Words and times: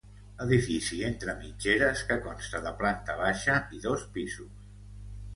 Edifici 0.43 0.95
entre 1.09 1.33
mitgeres 1.41 2.01
que 2.11 2.17
consta 2.27 2.61
de 2.67 2.71
planta 2.79 3.17
baixa 3.19 3.59
i 3.81 3.83
dos 3.85 4.07
pisos. 4.17 4.57